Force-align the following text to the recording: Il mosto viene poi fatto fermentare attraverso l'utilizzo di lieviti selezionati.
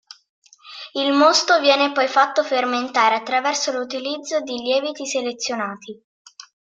Il 0.93 1.13
mosto 1.13 1.59
viene 1.59 1.91
poi 1.91 2.07
fatto 2.07 2.43
fermentare 2.43 3.13
attraverso 3.13 3.71
l'utilizzo 3.71 4.41
di 4.41 4.57
lieviti 4.57 5.05
selezionati. 5.05 6.03